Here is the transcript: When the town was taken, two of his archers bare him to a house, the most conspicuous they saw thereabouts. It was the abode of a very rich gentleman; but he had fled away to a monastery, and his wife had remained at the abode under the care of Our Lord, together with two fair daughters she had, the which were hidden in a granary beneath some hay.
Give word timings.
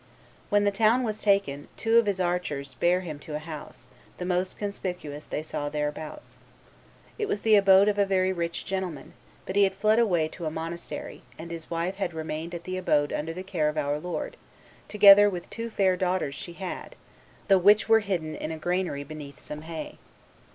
When 0.49 0.63
the 0.63 0.71
town 0.71 1.03
was 1.03 1.21
taken, 1.21 1.67
two 1.77 1.99
of 1.99 2.07
his 2.07 2.19
archers 2.19 2.73
bare 2.73 3.01
him 3.01 3.19
to 3.19 3.35
a 3.35 3.45
house, 3.45 3.85
the 4.17 4.25
most 4.25 4.57
conspicuous 4.57 5.25
they 5.25 5.43
saw 5.43 5.69
thereabouts. 5.69 6.39
It 7.19 7.27
was 7.27 7.43
the 7.43 7.53
abode 7.55 7.87
of 7.87 7.99
a 7.99 8.05
very 8.07 8.33
rich 8.33 8.65
gentleman; 8.65 9.13
but 9.45 9.55
he 9.55 9.63
had 9.63 9.75
fled 9.75 9.99
away 9.99 10.27
to 10.29 10.45
a 10.45 10.49
monastery, 10.49 11.21
and 11.37 11.51
his 11.51 11.69
wife 11.69 11.97
had 11.97 12.15
remained 12.15 12.55
at 12.55 12.63
the 12.63 12.77
abode 12.77 13.13
under 13.13 13.31
the 13.31 13.43
care 13.43 13.69
of 13.69 13.77
Our 13.77 13.99
Lord, 13.99 14.37
together 14.87 15.29
with 15.29 15.47
two 15.51 15.69
fair 15.69 15.95
daughters 15.95 16.33
she 16.33 16.53
had, 16.53 16.95
the 17.47 17.59
which 17.59 17.87
were 17.87 17.99
hidden 17.99 18.33
in 18.35 18.49
a 18.51 18.57
granary 18.57 19.03
beneath 19.03 19.37
some 19.39 19.61
hay. 19.61 19.99